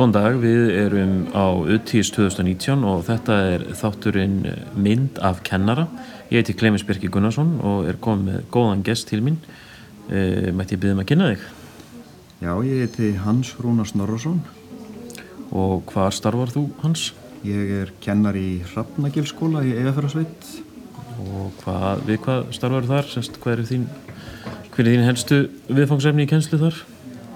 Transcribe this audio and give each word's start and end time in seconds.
Góðan 0.00 0.14
dag, 0.16 0.36
við 0.40 0.70
erum 0.80 1.10
á 1.36 1.52
UTIS 1.60 2.08
2019 2.14 2.86
og 2.88 3.02
þetta 3.04 3.34
er 3.50 3.64
þátturinn 3.76 4.38
mynd 4.80 5.18
af 5.20 5.42
kennara. 5.44 5.82
Ég 6.32 6.40
heiti 6.40 6.54
Clemens 6.56 6.86
Birki 6.88 7.10
Gunnarsson 7.12 7.50
og 7.60 7.84
er 7.84 7.98
komið 8.00 8.30
með 8.30 8.46
góðan 8.54 8.84
gest 8.86 9.10
til 9.10 9.18
mín. 9.20 9.36
E, 10.08 10.54
mætti 10.56 10.78
ég 10.78 10.80
byggja 10.80 10.94
um 10.96 11.02
að 11.02 11.08
kynna 11.10 11.26
þig? 11.34 11.44
Já, 12.40 12.52
ég 12.70 12.80
heiti 12.80 13.10
Hans 13.26 13.50
Rúnar 13.60 13.90
Snorrason. 13.90 14.38
Og 15.52 15.84
hvað 15.92 16.08
starfar 16.16 16.54
þú, 16.54 16.62
Hans? 16.80 17.10
Ég 17.44 17.74
er 17.82 17.92
kennar 18.00 18.40
í 18.40 18.62
Hrafnagilskóla 18.70 19.66
í 19.68 19.74
Eðafjörðarsveit. 19.82 20.48
Og 21.26 21.60
hvað, 21.60 22.06
við 22.08 22.22
hvað 22.24 22.48
starfar 22.56 22.88
þar? 22.94 23.12
Sest, 23.18 23.36
hvað 23.44 23.58
er 23.58 23.68
þín, 23.74 23.84
hver 24.70 24.86
er 24.86 24.94
þín 24.94 25.06
helstu 25.10 25.42
viðfangsefni 25.68 26.24
í 26.24 26.32
kennslu 26.32 26.62
þar? 26.64 26.80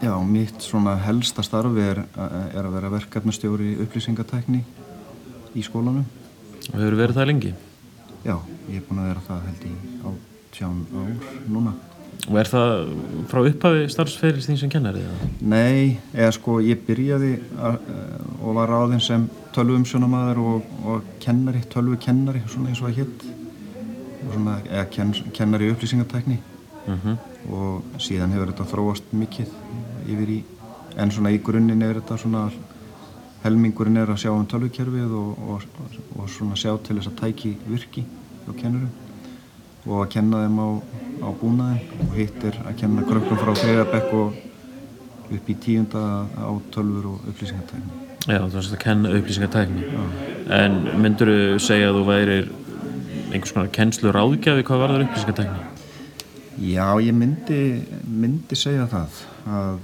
Já, 0.02 0.14
mitt 0.26 0.60
svona 0.62 0.96
helsta 1.04 1.42
starfi 1.46 1.84
er, 1.84 2.02
er 2.54 2.66
að 2.66 2.74
vera 2.76 2.90
verkefnastjóri 2.92 3.76
upplýsingatækni 3.84 4.60
í 5.54 5.62
skólanum. 5.64 6.04
Og 6.72 6.76
hefur 6.80 6.96
verið 6.98 7.18
það 7.18 7.28
lengi? 7.30 7.52
Já, 8.24 8.38
ég 8.70 8.78
er 8.80 8.86
búin 8.88 9.02
að 9.02 9.10
vera 9.12 9.26
það 9.26 9.42
held 9.48 9.66
í 9.68 9.74
átján 10.10 10.78
ár 10.94 11.34
núna. 11.52 11.74
Og 12.24 12.38
er 12.40 12.48
það 12.48 12.70
frá 13.28 13.40
upphafi 13.44 13.88
starfsferils 13.92 14.48
þín 14.48 14.58
sem 14.62 14.72
kennari? 14.72 15.02
Eða? 15.04 15.28
Nei, 15.52 15.98
eða 16.14 16.30
sko 16.38 16.56
ég 16.64 16.80
byrjaði 16.86 17.34
að, 17.60 17.78
og 18.40 18.56
var 18.56 18.72
ráðinn 18.72 19.04
sem 19.04 19.26
tölvumsjónamaður 19.54 20.40
og, 20.40 20.72
og 20.88 21.12
kennari, 21.20 21.60
tölvukennari, 21.74 22.42
svona 22.48 22.72
eins 22.72 22.80
og 22.80 22.90
að 22.90 23.02
hitt. 23.02 23.28
Eða 24.34 24.88
ken, 24.90 25.12
kennari 25.36 25.70
upplýsingatækni. 25.74 26.40
Uh 26.84 26.98
-huh. 27.00 27.16
og 27.48 27.84
síðan 27.96 28.32
hefur 28.32 28.50
þetta 28.50 28.64
þróast 28.68 29.04
mikið 29.12 29.48
yfir 30.04 30.34
í, 30.36 30.38
en 31.00 31.12
svona 31.14 31.32
í 31.34 31.40
grunninn 31.44 31.82
er 31.82 32.00
þetta 32.00 32.20
svona 32.20 32.48
helmingurinn 33.44 34.00
er 34.00 34.12
að 34.12 34.22
sjá 34.24 34.32
um 34.32 34.46
tölvukerfið 34.48 35.16
og, 35.20 35.48
og, 35.54 35.96
og 36.16 36.28
svona 36.32 36.56
sjá 36.56 36.72
til 36.84 36.96
þess 36.98 37.10
að 37.10 37.18
tæki 37.20 37.56
virki 37.68 38.04
á 38.48 38.50
kennurum 38.56 38.92
og 39.84 40.00
að 40.00 40.10
kenna 40.14 40.40
þeim 40.46 40.60
á, 40.64 40.68
á 41.20 41.28
búnaðin 41.40 42.06
og 42.06 42.16
hitt 42.16 42.46
er 42.48 42.56
að 42.64 42.78
kenna 42.80 43.04
krökkum 43.04 43.40
frá 43.40 43.52
þriðabekk 43.60 44.14
og 44.16 44.38
upp 45.34 45.50
í 45.50 45.56
tíunda 45.60 46.04
á 46.40 46.52
tölfur 46.72 47.10
og 47.12 47.28
upplýsingartækni 47.32 48.00
Já, 48.24 48.40
þú 48.40 48.56
veist 48.56 48.72
að 48.72 48.82
kenna 48.86 49.12
upplýsingartækni 49.18 49.84
en 50.56 50.80
myndur 51.04 51.32
þú 51.34 51.60
segja 51.66 51.90
að 51.90 51.98
þú 51.98 52.06
værir 52.08 52.50
einhvers 53.34 53.52
konar 53.52 53.70
kennslu 53.76 54.14
ráðgjafi 54.14 54.64
hvað 54.64 54.82
var 54.84 54.94
það 54.94 55.06
upplýsingartækni? 55.08 55.70
Já, 56.70 56.88
ég 57.02 57.16
myndi, 57.18 57.60
myndi 58.08 58.56
segja 58.56 58.88
það 58.88 59.22
að 59.44 59.80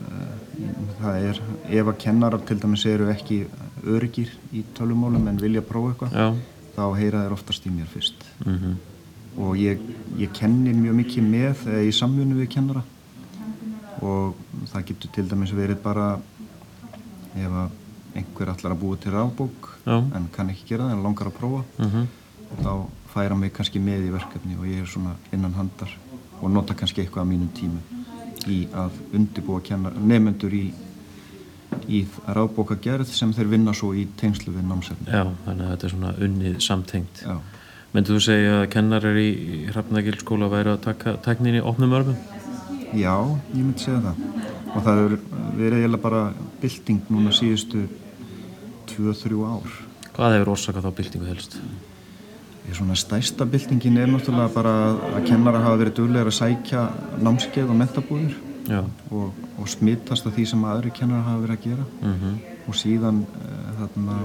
það 1.01 1.27
er, 1.31 1.41
ef 1.81 1.91
að 1.91 1.99
kennarar 2.05 2.45
til 2.49 2.59
dæmis 2.61 2.85
eru 2.89 3.11
ekki 3.13 3.43
öryggir 3.85 4.33
í 4.57 4.65
tölumálum 4.77 5.29
en 5.31 5.41
vilja 5.41 5.63
prófa 5.65 5.93
eitthvað, 5.93 6.39
þá 6.77 6.85
heyra 6.99 7.25
þeir 7.25 7.35
oftast 7.37 7.67
í 7.67 7.73
mér 7.75 7.91
fyrst. 7.91 8.25
Mm 8.45 8.57
-hmm. 8.57 8.79
Og 9.41 9.57
ég, 9.57 9.81
ég 10.19 10.33
kenni 10.33 10.73
mjög 10.75 10.95
mikið 10.95 11.23
með 11.23 11.67
eða 11.67 11.83
í 11.87 11.93
samfunnu 11.93 12.41
við 12.41 12.49
kennara 12.49 12.83
og 14.01 14.35
það 14.73 14.87
getur 14.89 15.11
til 15.15 15.29
dæmis 15.29 15.53
verið 15.53 15.83
bara 15.83 16.19
ef 17.37 17.53
að 17.53 17.71
einhver 18.15 18.49
allar 18.49 18.73
að 18.73 18.81
búa 18.81 18.97
til 18.97 19.13
ráðbók 19.13 19.69
en 19.87 20.29
kann 20.33 20.51
ekki 20.51 20.67
gera 20.73 20.89
það 20.89 20.97
en 20.97 21.03
langar 21.03 21.27
að 21.27 21.39
prófa, 21.39 21.63
mm 21.79 21.87
-hmm. 21.87 22.07
þá 22.65 22.87
færa 23.15 23.37
mig 23.37 23.53
kannski 23.53 23.79
með 23.79 24.07
í 24.09 24.13
verkefni 24.13 24.57
og 24.57 24.67
ég 24.67 24.83
er 24.83 24.87
svona 24.87 25.15
innan 25.33 25.55
handar 25.55 25.91
og 26.41 26.51
nota 26.51 26.75
kannski 26.75 27.01
eitthvað 27.01 27.25
á 27.27 27.33
mínum 27.33 27.49
tímu 27.55 28.00
í 28.49 28.61
að 28.73 28.99
undirbúa 29.17 29.61
nefnendur 29.99 30.55
í, 30.57 30.67
í 31.89 32.03
ráðbóka 32.27 32.79
gerð 32.83 33.11
sem 33.13 33.33
þeir 33.37 33.51
vinna 33.55 33.75
svo 33.77 33.93
í 33.95 34.07
tengslu 34.21 34.55
við 34.55 34.69
námsefni. 34.69 35.09
Já, 35.11 35.25
þannig 35.47 35.65
að 35.67 35.73
þetta 35.75 35.89
er 35.89 35.95
svona 35.95 36.13
unnið 36.27 36.61
samtengt. 36.65 37.25
Já. 37.27 37.37
Mendu 37.91 38.15
þú 38.15 38.23
segja 38.23 38.59
að 38.61 38.69
kennarar 38.71 39.17
í 39.19 39.31
Hrafnagilskóla 39.73 40.47
væri 40.53 40.71
að 40.71 40.85
taka 40.85 41.17
teknin 41.25 41.59
í 41.59 41.63
opnum 41.67 41.97
örfum? 41.99 42.19
Já, 42.95 43.17
ég 43.51 43.65
myndi 43.65 43.83
segja 43.83 44.03
það. 44.05 44.21
Og 44.71 44.85
það 44.87 45.01
er 45.03 45.15
verið 45.59 45.79
eiginlega 45.81 46.03
bara 46.05 46.21
bylting 46.63 47.11
núna 47.11 47.35
síðustu 47.35 47.83
2-3 48.95 49.43
ár. 49.43 49.79
Hvað 50.15 50.37
hefur 50.37 50.53
orsakað 50.55 50.87
þá 50.87 50.99
byltingu 51.01 51.31
helst? 51.31 51.59
Ég 52.71 52.77
svona 52.79 52.95
stæsta 52.95 53.45
byltingin 53.51 53.97
er 53.99 54.07
náttúrulega 54.07 54.51
bara 54.55 54.73
að 55.17 55.25
kennara 55.27 55.59
hafa 55.59 55.79
verið 55.81 55.95
duglegar 55.97 56.29
að 56.31 56.37
sækja 56.37 56.83
námskeið 57.19 57.73
og 57.73 57.79
mentabúðir 57.81 58.37
og, 59.11 59.41
og 59.59 59.71
smittast 59.73 60.29
af 60.29 60.37
því 60.37 60.45
sem 60.47 60.63
aðri 60.71 60.93
kennara 60.95 61.25
hafa 61.27 61.41
verið 61.43 61.57
að 61.57 61.65
gera 61.65 61.87
mm 61.89 62.15
-hmm. 62.21 62.37
og 62.69 62.79
síðan 62.79 63.19
uh, 63.27 63.73
þarna 63.81 64.21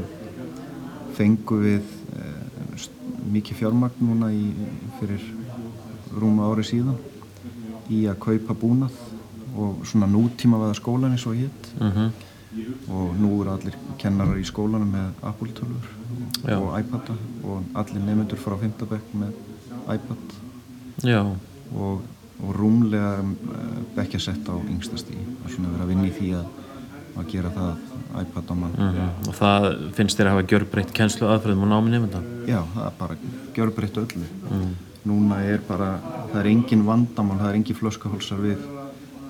fengu 1.17 1.57
við 1.63 1.81
uh, 2.19 2.85
mikið 3.33 3.57
fjármagn 3.63 4.06
núna 4.11 4.29
í, 4.29 4.53
fyrir 5.00 5.25
rúma 6.13 6.51
ári 6.51 6.69
síðan 6.69 7.01
í 7.89 8.06
að 8.06 8.19
kaupa 8.19 8.53
búnað 8.53 9.01
og 9.57 9.85
svona 9.89 10.06
nútíma 10.06 10.62
vaða 10.62 10.77
skólan 10.77 11.17
eins 11.17 11.25
og 11.25 11.33
hitt 11.33 11.73
mm 11.81 11.91
-hmm. 11.91 12.09
og 12.94 13.17
nú 13.17 13.41
eru 13.41 13.51
allir 13.51 13.75
kennarar 13.97 14.38
í 14.38 14.45
skólanum 14.45 14.91
með 14.91 15.09
Apple-tölfur 16.06 16.62
og 16.62 16.80
iPad 16.80 17.10
og 17.44 17.80
allir 17.82 18.04
nefnendur 18.04 18.42
frá 18.42 18.58
Fymtabekk 18.62 19.16
með 19.18 19.34
iPad. 19.96 20.36
Og, 21.76 22.04
og 22.44 22.56
rúmlega 22.56 23.24
bekkjasett 23.96 24.48
á 24.50 24.56
yngstasti 24.56 25.16
það 25.16 25.50
er 25.50 25.56
svona 25.56 25.74
verið 25.74 25.86
að 25.86 25.92
vinna 25.94 26.08
í 26.08 26.16
því 26.16 26.32
að, 26.40 26.48
að 27.16 27.30
gera 27.34 27.54
það 27.56 27.72
iPad 28.16 28.52
á 28.52 28.56
mann. 28.56 28.76
Mm 28.78 28.90
-hmm. 28.96 29.28
og 29.28 29.36
það 29.36 29.70
finnst 29.96 30.18
þér 30.20 30.28
að 30.28 30.36
hafa 30.36 30.50
gjörbreytt 30.52 30.94
kennslu 30.94 31.28
aðfröðum 31.28 31.66
og 31.66 31.72
námi 31.74 31.92
nefnda? 31.92 32.22
Já, 32.48 32.62
það 32.76 32.86
er 32.86 32.94
bara 33.00 33.18
gjörbreytt 33.56 33.98
öllu. 33.98 34.28
Mm. 34.52 34.76
núna 35.06 35.44
er 35.46 35.60
bara, 35.68 36.00
það 36.32 36.40
er 36.40 36.48
engin 36.50 36.86
vandamál 36.86 37.38
það 37.38 37.50
er 37.50 37.56
engin 37.56 37.76
flöskahólsar 37.78 38.40
við 38.42 38.58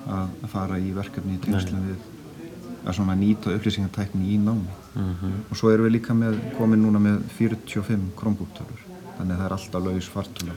að 0.07 0.47
fara 0.47 0.77
í 0.79 0.93
verkefni 0.95 1.35
í 1.35 1.41
tengslu 1.43 1.79
við 1.81 2.14
að 2.85 2.97
svona 2.97 3.15
nýta 3.17 3.53
upplýsingartækni 3.55 4.33
í 4.33 4.37
námi 4.37 4.71
mm 4.95 5.13
-hmm. 5.13 5.37
og 5.49 5.57
svo 5.57 5.71
erum 5.71 5.85
við 5.85 5.95
líka 5.97 6.13
með, 6.13 6.39
komin 6.57 6.81
núna 6.81 6.99
með 6.99 7.21
45 7.37 8.11
krómbúktölur 8.15 8.81
þannig 9.17 9.33
að 9.33 9.39
það 9.39 9.45
er 9.45 9.53
alltaf 9.57 9.85
laus 9.85 10.07
fartula 10.07 10.53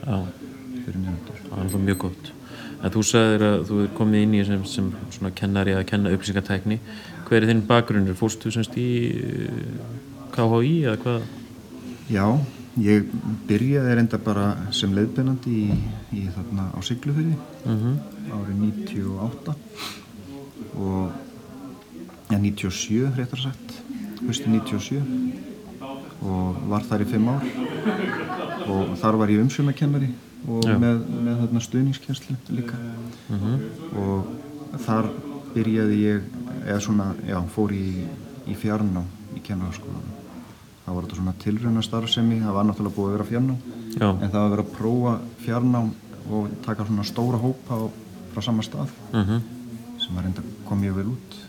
fyrir 0.84 1.00
nefndur. 1.00 1.38
Það 1.48 1.58
er 1.58 1.64
alltaf 1.64 1.80
mjög 1.80 1.98
gott 1.98 2.32
en 2.82 2.92
þú 2.94 3.02
sagðir 3.02 3.42
að 3.42 3.64
þú 3.68 3.80
er 3.82 3.88
komið 3.98 4.22
inn 4.22 4.34
í 4.34 4.44
sem, 4.44 4.64
sem 4.64 4.92
svona 5.10 5.30
kennari 5.30 5.74
að 5.74 5.86
kenna 5.90 6.12
upplýsingartækni 6.14 6.78
hver 7.28 7.42
er 7.42 7.50
þinn 7.50 7.66
bakgrunnur? 7.68 8.16
Fórstu 8.16 8.52
semst 8.54 8.76
í 8.80 8.88
KHI 10.32 10.74
eða 10.86 10.96
hvað? 11.02 11.22
Já, 12.08 12.24
ég 12.80 13.08
byrjaði 13.48 13.96
reynda 13.98 14.20
bara 14.22 14.46
sem 14.72 14.94
leiðbeinandi 14.96 15.54
í, 15.64 15.78
í 16.16 16.26
þarna 16.32 16.70
á 16.72 16.78
Siglufjörði 16.80 17.36
mm 17.64 17.80
-hmm. 17.82 17.94
árið 18.32 18.56
98 18.62 19.56
og 20.78 21.27
ja, 22.38 22.42
97 22.42 23.12
réttar 23.18 23.42
sagt. 23.42 23.76
Höstu 24.22 24.50
97 24.50 25.02
og 26.22 26.56
var 26.70 26.86
þar 26.86 27.04
í 27.04 27.08
5 27.10 27.28
ár. 27.34 27.46
Og 28.68 28.94
þar 29.00 29.18
var 29.20 29.32
ég 29.32 29.42
umsjömakennari 29.42 30.10
og 30.48 30.64
já. 30.66 30.76
með, 30.78 31.02
með 31.24 31.42
þarna 31.42 31.62
stuðningskjænslu 31.66 32.36
líka. 32.54 32.78
Mm 33.28 33.38
-hmm. 33.38 33.58
og 33.98 34.78
þar 34.86 35.10
byrjaði 35.54 35.98
ég 36.02 36.22
eða 36.66 36.80
svona, 36.80 37.14
já, 37.26 37.38
fór 37.54 37.72
í, 37.72 38.04
í 38.46 38.54
fjarná 38.54 39.02
í 39.36 39.42
kennarskólanum 39.44 40.14
það 40.88 40.94
var 40.94 41.04
þetta 41.04 41.16
svona 41.16 41.34
tilröna 41.42 41.82
starfsemi 41.84 42.40
það 42.40 42.56
var 42.56 42.64
náttúrulega 42.68 42.96
búið 42.96 43.08
að 43.08 43.16
vera 43.16 43.28
fjarná 43.28 43.56
en 44.08 44.30
það 44.30 44.38
var 44.38 44.46
að 44.46 44.52
vera 44.54 44.64
að 44.64 44.76
prófa 44.76 45.14
fjarná 45.44 45.82
og 46.28 46.48
taka 46.64 46.86
svona 46.88 47.04
stóra 47.08 47.40
hópa 47.40 47.76
á, 47.76 47.84
frá 48.32 48.42
sama 48.44 48.62
stað. 48.62 48.88
Mm 49.12 49.24
-hmm. 49.24 49.40
sem 49.98 50.14
var 50.14 50.22
reynda 50.24 50.42
kom 50.64 50.80
mjög 50.80 50.94
vel 50.94 51.06
út 51.06 51.47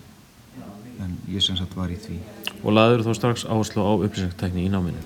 en 1.03 1.15
ég 1.31 1.43
sem 1.43 1.57
sagt 1.59 1.75
var 1.77 1.91
í 1.93 1.97
því 1.99 2.19
Og 2.59 2.73
laður 2.75 3.05
þú 3.07 3.15
strax 3.15 3.45
áherslu 3.47 3.85
á 3.85 3.91
upplýsingstækni 3.95 4.65
í 4.67 4.71
náminu? 4.73 4.99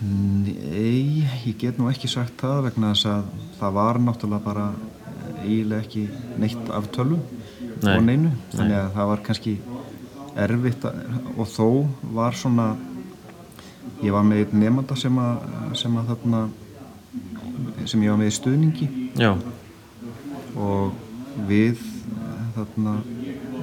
Nei, 0.00 1.26
ég 1.44 1.58
get 1.60 1.76
nú 1.76 1.90
ekki 1.90 2.08
sagt 2.08 2.40
það 2.40 2.70
vegna 2.70 2.94
þess 2.94 3.10
að 3.10 3.26
það 3.58 3.74
var 3.76 4.00
náttúrulega 4.00 4.46
bara 4.46 4.68
eiginlega 5.42 5.84
ekki 5.84 6.06
neitt 6.40 6.70
af 6.72 6.88
tölvum 6.94 7.20
Nei. 7.80 7.96
og 7.96 8.06
neinu 8.06 8.30
þannig 8.54 8.78
að 8.78 8.94
það 8.96 9.10
var 9.10 9.22
kannski 9.26 9.54
erfitt 10.40 10.86
og 10.88 11.46
þó 11.50 11.68
var 12.16 12.36
svona 12.38 12.70
ég 14.00 14.14
var 14.14 14.24
með 14.24 14.44
einn 14.44 14.64
nefnda 14.64 14.96
sem 14.96 15.20
að, 15.20 15.46
sem 15.76 15.96
að 16.00 16.12
þarna 16.14 16.42
sem 17.84 18.02
ég 18.04 18.12
var 18.12 18.20
með 18.20 18.30
í 18.30 18.36
stuðningi 18.36 18.88
Já. 19.20 19.32
og 20.56 21.44
við 21.48 21.80
þarna 22.56 22.96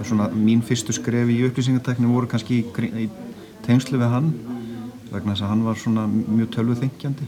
svona 0.05 0.29
mín 0.33 0.61
fyrstu 0.65 0.93
skref 0.95 1.31
í 1.33 1.39
upplýsingarteknum 1.47 2.13
voru 2.13 2.29
kannski 2.29 2.61
í, 2.61 2.89
í 3.05 3.09
tengslu 3.65 3.99
við 4.01 4.13
hann 4.13 4.31
vegna 5.11 5.33
þess 5.33 5.45
að 5.45 5.51
hann 5.53 5.65
var 5.65 5.79
svona 5.81 6.05
mjög 6.11 6.49
tölvuþengjandi 6.57 7.27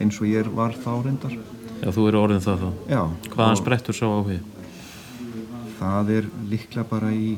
eins 0.00 0.20
og 0.20 0.28
ég 0.28 0.48
var 0.54 0.76
þá 0.76 0.92
reyndar. 1.04 1.34
Já, 1.80 1.88
þú 1.96 2.06
eru 2.10 2.20
orðin 2.20 2.44
það 2.44 2.62
þá. 2.64 2.70
Já 2.92 3.00
Hvaðan 3.34 3.60
sprettur 3.60 3.96
svo 3.96 4.10
á 4.12 4.20
því? 4.28 4.38
Það 5.80 6.12
er 6.16 6.28
líklega 6.50 6.84
bara 6.90 7.10
í 7.16 7.30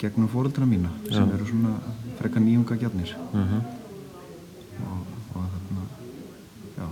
gegnum 0.00 0.28
fóreldra 0.28 0.68
mína 0.68 0.92
sem 1.08 1.30
eru 1.32 1.48
svona 1.48 1.78
frekar 2.18 2.44
nýjunga 2.44 2.76
gjarnir 2.80 3.14
mm 3.32 3.60
og, 4.76 5.06
og 5.32 5.44
þarna 5.52 5.84
já, 6.76 6.86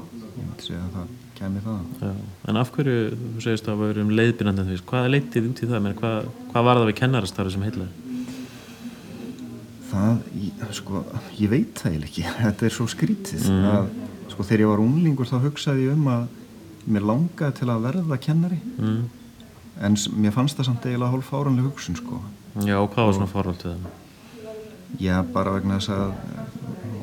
ég 0.65 0.71
segja 0.71 0.85
að 0.87 0.95
það 0.97 1.13
kæmi 1.39 1.63
það 1.65 2.05
Já, 2.05 2.13
en 2.53 2.61
af 2.61 2.71
hverju, 2.75 2.97
þú 3.35 3.45
segist 3.45 3.69
að 3.69 3.81
við 3.83 3.93
erum 3.95 4.13
leiðbyrjandi 4.19 4.79
hvað 4.89 5.09
leitið 5.15 5.49
út 5.51 5.63
í 5.65 5.69
það 5.71 5.85
Meina, 5.85 5.99
hvað, 6.01 6.29
hvað 6.53 6.67
var 6.69 6.81
það 6.81 6.89
við 6.91 6.99
kennarastarfi 7.03 7.55
sem 7.57 7.67
heitlaði? 7.69 7.91
það, 9.91 10.23
ég, 10.43 10.63
sko, 10.79 11.03
ég 11.39 11.51
veit 11.53 11.75
það 11.83 11.93
eiginlega 11.93 12.11
ekki 12.11 12.25
þetta 12.45 12.67
er 12.69 12.75
svo 12.79 12.87
skrítið 12.91 13.45
að, 13.71 13.91
sko, 14.33 14.47
þegar 14.49 14.65
ég 14.65 14.73
var 14.73 14.83
unglingur 14.85 15.29
þá 15.31 15.37
hugsaði 15.45 15.85
ég 15.89 15.99
um 15.99 16.09
að 16.15 16.25
mér 16.95 17.07
langaði 17.09 17.59
til 17.61 17.69
að 17.73 17.85
verða 17.91 18.19
kennari 18.21 18.61
Mm. 18.75 19.05
en 19.81 19.95
mér 20.21 20.33
fannst 20.35 20.59
það 20.59 20.67
samt 20.69 20.85
eiginlega 20.87 21.11
hálf 21.15 21.29
fáranlega 21.33 21.71
hugsun 21.71 21.97
sko. 21.97 22.19
Já, 22.63 22.77
og 22.79 22.91
hvað 22.93 23.07
var 23.09 23.15
svona 23.17 23.31
forvald 23.33 23.63
við 23.65 23.71
það? 23.73 23.95
já, 25.01 25.15
bara 25.35 25.55
vegna 25.57 25.79
þess 25.81 25.91
að 25.95 26.13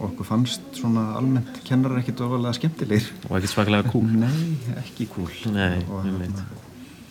okkur 0.07 0.25
fannst 0.27 0.61
svona 0.79 1.03
almennt 1.19 1.61
kennarar 1.67 2.01
ekkit 2.01 2.21
ofalega 2.25 2.53
skemmtilegir. 2.57 3.11
Og 3.29 3.37
ekki 3.39 3.51
svaklega 3.51 3.89
kúl? 3.91 4.07
nei, 4.21 4.57
ekki 4.81 5.07
kúl. 5.11 5.29
Nei, 5.53 5.81
og 5.89 6.07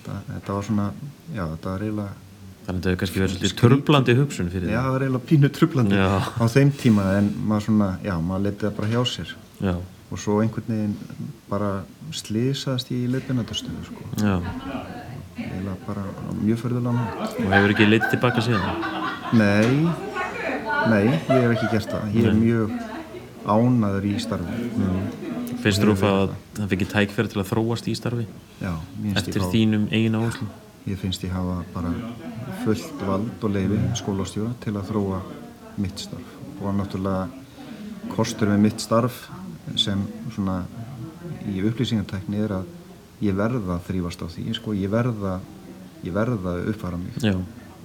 það, 0.04 0.18
þetta 0.34 0.56
var 0.58 0.66
svona 0.66 0.88
já, 1.34 1.44
þetta 1.54 1.70
var 1.74 1.86
eiginlega 1.86 2.18
Þannig 2.60 2.68
að 2.68 2.76
þetta 2.76 2.90
hefur 2.90 2.98
kannski 3.00 3.20
verið 3.20 3.32
svolítið 3.34 3.54
turblandi 3.60 4.14
hugsun 4.18 4.50
fyrir 4.52 4.68
já, 4.70 4.80
það 4.84 4.92
var 4.94 5.04
eiginlega 5.06 5.28
pínu 5.30 5.48
trublandi 5.56 5.96
Já. 5.96 6.10
á 6.20 6.44
þeim 6.52 6.70
tíma 6.78 7.06
en 7.18 7.30
maður 7.48 7.64
svona, 7.66 7.88
já, 8.04 8.12
maður 8.20 8.44
letið 8.46 8.66
það 8.68 8.74
bara 8.76 8.90
hjá 8.92 9.00
sér. 9.10 9.32
Já, 9.64 9.72
og 10.10 10.20
svo 10.20 10.36
einhvern 10.44 10.68
veginn 10.68 11.30
bara 11.50 11.70
slýsaðast 12.20 12.92
ég 12.92 13.06
í 13.06 13.10
leiðbeinandastöðu 13.14 13.86
sko. 13.88 14.04
eiginlega 15.40 15.76
bara 15.86 16.04
mjög 16.42 16.60
förðulega 16.60 17.04
Og 17.30 17.52
hefur 17.54 17.74
ekki 17.74 17.88
leitið 17.88 18.14
tilbaka 18.14 18.44
síðan? 18.44 18.84
nei, 19.32 19.88
nei, 20.88 21.04
ég 21.10 21.28
hef 21.28 21.52
ekki 21.56 21.68
gert 21.74 21.92
það. 21.92 22.14
Ég 22.16 22.28
er 22.30 22.38
mjög 22.38 22.72
ánaður 23.50 24.06
í 24.08 24.14
starfi. 24.22 24.56
Finnst 25.60 25.82
þú 25.84 25.94
að 26.08 26.32
það 26.56 26.70
fikk 26.72 26.86
tækferð 26.94 27.32
til 27.34 27.42
að 27.42 27.50
þróast 27.50 27.88
í 27.90 27.94
starfi? 27.98 28.26
já, 28.60 28.72
Eftir 29.16 29.42
fá, 29.44 29.50
þínum 29.52 29.86
eigin 29.92 30.16
áherslu? 30.16 30.48
ég 30.88 30.96
finnst 30.96 31.22
ég 31.24 31.32
hafa 31.36 31.58
bara 31.74 31.90
fullt 32.64 33.02
vald 33.04 33.44
og 33.44 33.52
leifi 33.52 33.78
skólastjóra 34.00 34.54
til 34.64 34.72
að 34.76 34.88
þróa 34.88 35.20
mitt 35.80 36.00
starf. 36.00 36.36
Og 36.60 36.72
náttúrulega 36.76 37.28
kostur 38.14 38.48
með 38.48 38.64
mitt 38.64 38.80
starf 38.80 39.26
sem 39.76 40.00
svona 40.32 40.62
í 41.48 41.60
upplýsingartækni 41.68 42.40
er 42.44 42.56
að 42.60 42.64
ég 43.24 43.36
verða 43.36 43.76
að 43.76 43.86
þrýfast 43.90 44.24
á 44.24 44.26
því 44.32 44.54
sko, 44.56 44.72
ég 44.74 44.90
verða 44.90 45.38
að 46.00 46.70
uppfara 46.72 46.96
mig. 46.96 47.12
Já, 47.20 47.36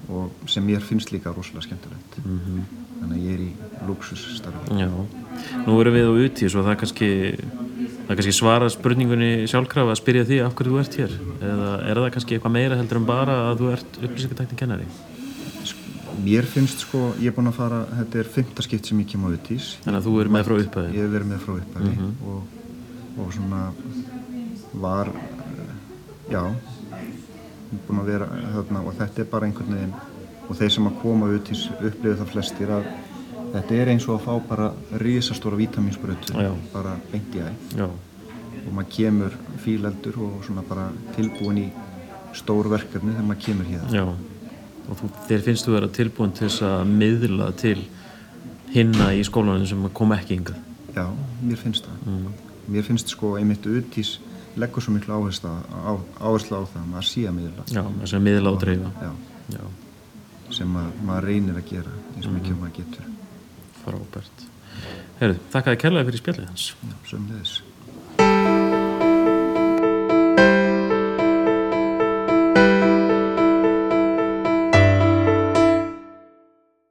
og 0.10 0.50
sem 0.52 0.66
mér 0.66 0.84
finnst 0.86 1.12
líka 1.14 1.34
rosalega 1.34 1.68
skemmtilegt. 1.68 2.20
Mhm. 2.24 2.66
þannig 2.96 3.18
að 3.18 3.26
ég 3.26 3.34
er 3.34 3.42
í 3.44 3.88
luxusstarfi 3.88 4.78
já. 4.80 4.90
Nú 5.66 5.74
erum 5.82 5.94
við 5.94 6.08
á 6.08 6.14
utís 6.26 6.56
og 6.56 6.64
það 6.66 6.78
kannski 6.80 7.10
það 8.08 8.16
kannski 8.16 8.34
svara 8.34 8.70
spurningunni 8.72 9.48
sjálfkrafa 9.52 9.92
að 9.92 10.00
spyrja 10.00 10.24
því 10.30 10.38
af 10.46 10.56
hverju 10.56 10.72
þú 10.72 10.80
ert 10.80 10.96
hér. 10.96 11.18
Eða 11.42 11.72
er 11.90 12.00
það 12.00 12.14
kannski 12.16 12.38
eitthvað 12.38 12.56
meira 12.56 12.78
heldur 12.80 13.02
en 13.02 13.06
bara 13.10 13.36
að 13.52 13.60
þú 13.60 13.72
ert 13.74 14.00
upplýsingartækni 14.02 14.58
kennari? 14.58 14.88
Mér 16.24 16.48
finnst 16.48 16.86
sko, 16.86 17.12
ég 17.20 17.28
er 17.28 17.36
búin 17.36 17.52
að 17.52 17.58
fara 17.60 17.82
þetta 18.00 18.20
er 18.22 18.30
fymta 18.32 18.64
skipt 18.64 18.88
sem 18.88 19.00
ég 19.04 19.10
kem 19.12 19.26
á 19.28 19.30
utís 19.36 19.76
Þannig 19.84 20.00
að 20.00 20.06
þú 20.08 20.14
er 20.22 20.30
með 20.32 20.46
frá 20.48 20.56
upphæði 20.64 20.96
ég 20.96 21.04
hef 21.04 21.12
verið 21.12 21.28
með 21.28 21.42
frá 21.44 21.54
upphafi 21.60 22.08
og, 22.32 22.40
og 23.20 23.34
svona 23.36 23.62
var 24.80 25.12
já 26.32 26.42
búin 27.88 28.02
að 28.02 28.12
vera 28.12 28.28
þarna 28.56 28.84
og 28.86 28.98
þetta 29.00 29.24
er 29.24 29.32
bara 29.32 29.50
einhvern 29.50 29.76
veginn 29.76 29.96
og 30.46 30.60
þeir 30.60 30.74
sem 30.76 30.90
að 30.90 31.00
koma 31.02 31.30
út 31.34 31.52
í 31.52 31.58
upplifið 31.74 32.20
það 32.22 32.32
flestir 32.34 32.74
að 32.76 32.90
þetta 33.56 33.80
er 33.80 33.92
eins 33.94 34.08
og 34.10 34.18
að 34.18 34.26
fá 34.28 34.50
bara 34.50 34.68
risastóra 35.02 35.60
vítaminsbrötu 35.60 36.36
bara 36.74 36.96
beint 37.12 37.36
í 37.36 37.44
Já, 37.78 37.88
og 37.88 38.72
maður 38.74 38.92
kemur 38.98 39.36
fíleldur 39.64 40.22
og 40.28 40.40
svona 40.46 40.64
bara 40.68 40.88
tilbúin 41.18 41.62
í 41.66 41.68
stór 42.36 42.70
verkefni 42.72 43.14
þegar 43.14 43.28
maður 43.30 43.46
kemur 43.46 43.70
hér 43.70 43.94
já. 43.96 44.06
Og 44.86 45.00
þú, 45.00 45.10
þér 45.30 45.46
finnst 45.48 45.66
þú 45.66 45.76
vera 45.78 45.92
tilbúin 45.98 46.34
til 46.36 46.48
þess 46.48 46.66
að 46.68 46.92
miðla 46.92 47.50
til 47.58 47.78
hinna 48.74 49.12
í 49.16 49.24
skólanum 49.26 49.66
sem 49.70 49.88
kom 49.96 50.14
ekki 50.14 50.38
hingað? 50.38 50.60
Já, 50.96 51.08
mér 51.42 51.60
finnst 51.60 51.88
það. 51.88 52.04
Mm. 52.12 52.28
mér 52.74 52.86
finnst 52.88 53.12
sko 53.14 53.36
einmitt 53.40 53.66
utís 53.70 54.16
leggur 54.56 54.82
svo 54.84 54.94
miklu 54.96 55.14
áherslu 55.18 55.50
á, 55.52 55.92
áherslu 56.22 56.58
á 56.58 56.62
það 56.72 56.82
að 56.82 56.90
maður 56.94 57.08
sé 57.10 57.22
að 57.30 57.36
miðla. 57.40 57.64
Já, 57.76 57.84
þess 58.02 58.14
að 58.18 58.26
miðla 58.28 58.52
og 58.56 58.60
dreifa. 58.62 58.92
Sem 60.56 60.76
að, 60.78 60.90
maður 61.04 61.26
reynir 61.30 61.56
að 61.60 61.70
gera 61.70 61.92
eins 62.16 62.26
og 62.30 62.34
mikið 62.36 62.52
Mhm. 62.54 62.60
maður 62.62 62.76
getur. 62.80 63.06
Frábært. 63.86 64.44
Herru, 65.20 65.36
þakka 65.52 65.72
þér 65.72 65.80
kærlega 65.84 66.06
fyrir 66.10 66.22
spjallið 66.22 66.48
hans. 66.48 66.66
Já, 66.84 66.96
sömulegis 67.10 67.62